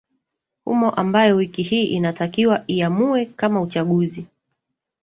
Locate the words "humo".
0.65-0.91